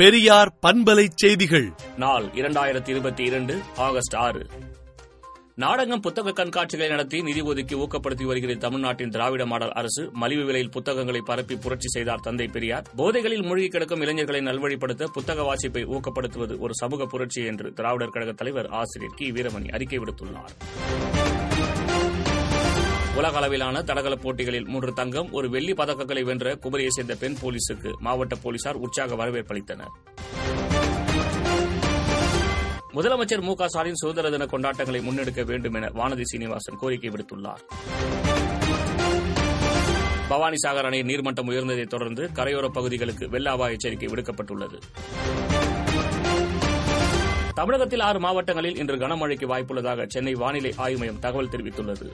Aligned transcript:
பெரியார் 0.00 0.58
பண்பலை 0.66 1.06
செய்திகள். 1.14 1.72
நாள் 1.96 2.24
இரண்டாயிரத்தி 2.24 2.88
இருபத்தி 2.88 3.24
இரண்டு 3.24 3.60
ஆகஸ்ட் 3.76 4.16
ஆறு. 4.16 4.46
நாடகம் 5.54 6.00
புத்தக 6.00 6.30
கண்காட்சிகளை 6.30 6.88
நடத்தி 6.88 7.22
நிதி 7.22 7.40
ஒதுக்கி 7.40 7.74
ஊக்கப்படுத்தி 7.74 8.24
வருகிற 8.24 8.54
தமிழ்நாட்டின் 8.54 9.08
திராவிட 9.08 9.46
மாடல் 9.46 9.70
அரசு 9.70 10.10
மலிவு 10.12 10.44
விலையில் 10.44 10.70
புத்தகங்களை 10.70 11.20
பரப்பி 11.24 11.56
புரட்சி 11.56 11.88
செய்தார் 11.88 12.20
தந்தை 12.20 12.46
பெரியார். 12.46 12.86
போதைகளில் 12.96 13.42
மூழ்கி 13.42 13.68
கிடக்கும் 13.68 14.00
இளைஞர்களை 14.00 14.40
நல்வழிப்படுத்த 14.40 15.04
புத்தக 15.04 15.42
வாசிப்பை 15.42 15.84
ஊக்கப்படுத்துவது 15.84 16.58
ஒரு 16.58 16.74
சமூக 16.74 17.06
புரட்சி 17.06 17.44
என்று 17.44 17.72
திராவிடர் 17.72 18.08
கழக 18.08 18.32
தலைவர் 18.32 18.66
ஆசிரியர் 18.66 19.14
கி. 19.16 19.32
வீரமணி 19.32 19.72
அறிக்கை 19.72 19.98
விடுத்துள்ளார். 19.98 20.54
உலக 23.16 23.36
அளவிலான 23.36 23.82
தடகள 23.82 24.14
போட்டிகளில் 24.14 24.66
மூன்று 24.66 24.92
தங்கம் 24.92 25.32
ஒரு 25.32 25.50
வெள்ளி 25.50 25.72
பதக்கங்களை 25.72 26.22
வென்ற 26.22 26.54
குமரியை 26.54 26.88
சேர்ந்த 26.88 27.14
பெண் 27.14 27.36
போலீசுக்கு 27.42 27.92
மாவட்ட 27.98 28.34
போலீசார் 28.34 28.74
உற்சாக 28.74 29.14
வரவேற்பளித்தனர் 29.14 29.94
முதலமைச்சர் 32.94 33.40
மு 33.40 33.54
க 33.54 33.68
ஸ்டாலின் 33.68 33.94
சுதந்திர 33.94 34.30
தின 34.30 34.44
கொண்டாட்டங்களை 34.44 35.00
முன்னெடுக்க 35.02 35.44
வேண்டும் 35.44 35.74
என 35.74 35.86
வானதி 35.86 36.22
சீனிவாசன் 36.22 36.76
கோரிக்கை 36.80 37.10
விடுத்துள்ளார். 37.10 37.62
பவானிசாகர் 40.30 40.84
அணை 40.84 41.02
நீர்மட்டம் 41.02 41.48
உயர்ந்ததைத் 41.50 41.86
தொடர்ந்து 41.86 42.30
கரையோரப் 42.34 42.72
பகுதிகளுக்கு 42.72 43.28
வெள்ள 43.28 43.50
அபாய 43.50 43.72
எச்சரிக்கை 43.72 44.08
விடுக்கப்பட்டுள்ளது. 44.08 44.78
தமிழகத்தில் 47.54 48.00
ஆறு 48.00 48.20
மாவட்டங்களில் 48.20 48.76
இன்று 48.76 48.96
கனமழைக்கு 48.96 49.46
வாய்ப்புள்ளதாக 49.54 50.06
சென்னை 50.06 50.34
வானிலை 50.34 50.74
ஆய்வு 50.76 50.98
மையம் 50.98 51.18
தகவல் 51.18 51.48
தெரிவித்துள்ளது. 51.48 52.12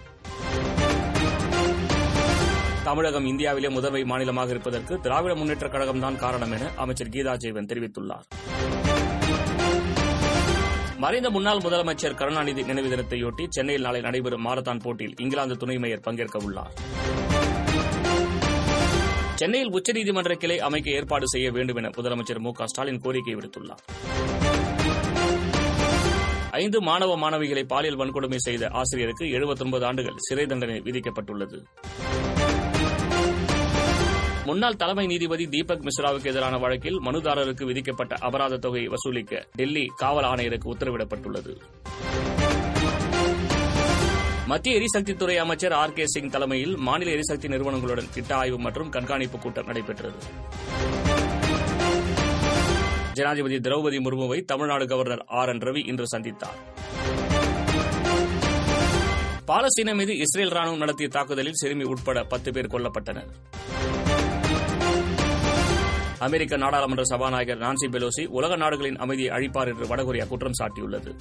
தமிழகம் 2.86 3.26
இந்தியாவிலே 3.26 3.68
முதன்மை 3.68 4.04
மாநிலமாக 4.04 4.50
இருப்பதற்கு 4.50 5.00
திராவிட 5.00 5.34
முன்னேற்றக் 5.34 5.72
கழகம்தான் 5.72 6.16
காரணம் 6.16 6.52
என 6.52 6.70
அமைச்சர் 6.76 7.08
கீதா 7.08 7.36
ஜீவன் 7.36 7.66
தெரிவித்துள்ளார். 7.66 8.26
மறைந்த 10.98 11.30
முன்னாள் 11.30 11.58
முதலமைச்சர் 11.58 12.14
கருணாநிதி 12.14 12.62
நினைவு 12.62 12.88
தினத்தையொட்டி 12.88 13.46
சென்னையில் 13.48 13.82
நாளை 13.82 14.00
நடைபெறும் 14.00 14.46
மாரத்தான் 14.46 14.80
போட்டியில் 14.80 15.14
இங்கிலாந்து 15.18 15.56
துணை 15.56 15.78
மேயர் 15.78 16.00
பங்கேற்க 16.00 16.38
உள்ளார். 16.38 16.72
சென்னையில் 19.34 19.72
உச்சநீதிமன்ற 19.72 20.34
கிளை 20.34 20.60
அமைக்க 20.60 20.90
ஏற்பாடு 20.90 21.28
செய்ய 21.28 21.50
வேண்டும் 21.50 21.76
என 21.76 21.88
முதலமைச்சர் 21.88 22.38
மு 22.38 22.52
க 22.52 22.66
ஸ்டாலின் 22.66 23.00
கோரிக்கை 23.00 23.34
விடுத்துள்ளார். 23.34 23.82
ஐந்து 26.50 26.82
மாணவ 26.82 27.16
மாணவிகளை 27.18 27.62
பாலியல் 27.62 27.98
வன்கொடுமை 27.98 28.36
செய்த 28.36 28.68
ஆசிரியருக்கு 28.68 29.24
79 29.24 29.84
ஆண்டுகள் 29.84 30.14
சிறை 30.16 30.46
தண்டனை 30.46 30.80
விதிக்கப்பட்டுள்ளது. 30.80 31.64
முன்னாள் 34.46 34.76
தலைமை 34.76 35.06
நீதிபதி 35.06 35.44
தீபக் 35.46 35.84
மிஸ்ராவுக்கு 35.86 36.26
எதிரான 36.26 36.58
வழக்கில் 36.58 36.98
மனுதாரருக்கு 37.00 37.64
விதிக்கப்பட்ட 37.64 38.14
அபராத 38.20 38.56
தொகையை 38.56 38.88
வசூலிக்க 38.88 39.46
டெல்லி 39.52 39.84
காவல் 39.96 40.24
ஆணையருக்கு 40.24 40.68
உத்தரவிடப்பட்டுள்ளது. 40.74 41.52
மத்திய 44.46 44.80
எரிசக்தித்துறை 44.80 45.36
அமைச்சர் 45.36 45.72
ஆர் 45.72 45.92
கே 45.92 46.06
சிங் 46.06 46.30
தலைமையில் 46.30 46.76
மாநில 46.76 47.10
எரிசக்தி 47.10 47.48
நிறுவனங்களுடன் 47.48 48.12
திட்ட 48.14 48.36
ஆய்வு 48.36 48.58
மற்றும் 48.58 48.90
கண்காணிப்பு 48.90 49.38
கூட்டம் 49.38 49.66
நடைபெற்றது. 49.66 50.20
ஜனாதிபதி 53.12 53.56
Droupadi 53.56 54.00
முர்முவை 54.06 54.44
Tamil Nadu 54.44 54.86
governor 54.86 55.24
R 55.26 55.48
N 55.48 55.58
Ravi 55.58 55.86
இன்று 55.86 56.06
சந்தித்தார். 56.16 56.60
பாலஸ்தீன 59.50 59.94
மீது 59.94 60.16
இஸ்ரேல் 60.16 60.52
ராணுவம் 60.52 60.82
நடத்திய 60.84 61.08
தாக்குதலில் 61.08 61.54
சிறுமி 61.54 61.84
உட்பட 61.84 62.24
பத்து 62.24 62.52
பேர் 62.52 62.66
கொல்லப்பட்டனர். 62.66 63.30
அமெரிக்க 66.18 66.56
நாடாளுமன்ற 66.56 67.04
சபாநாயகர் 67.04 67.58
நான்சி 67.58 67.86
பெலோசி 67.86 68.26
உலக 68.26 68.56
நாடுகளின் 68.56 68.96
அமைதியை 68.96 69.30
அழிப்பார் 69.30 69.68
என்று 69.68 69.86
வடகொரியா 69.86 70.28
குற்றம் 70.28 70.52
சாட்டியுள்ளது. 70.58 71.16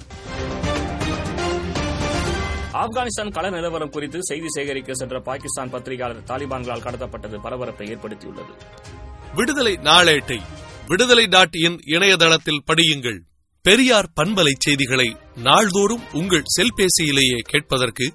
ஆப்கானிஸ்தான் 2.72 3.30
கள 3.30 3.50
நிலவரம் 3.50 3.90
குறித்து 3.90 4.18
செய்தி 4.22 4.46
சேகரிக்க 4.48 4.92
சென்ற 4.94 5.20
பாகிஸ்தான் 5.20 5.70
பத்திரிகையாளர் 5.70 6.22
தாலிபான்களால் 6.26 6.84
கடத்தப்பட்டது 6.86 7.40
பரபரப்பை 7.42 7.94
ஏற்படுத்தியுள்ளது. 7.94 8.52
விடுதலை 9.34 9.74
நாளேட்டை 9.74 10.40
விடுதலை 10.86 11.26
டாட் 11.26 11.54
இன் 11.54 11.78
இணையதளத்தில் 11.86 12.62
படியுங்கள். 12.66 13.18
பெரியார் 13.62 14.08
பண்பலை 14.20 14.52
செய்திகளை 14.58 15.16
நாள்தோறும் 15.34 16.02
உங்கள் 16.12 16.42
செல்பேசியிலேயே 16.56 17.38
கேட்பதற்கு 17.42 18.14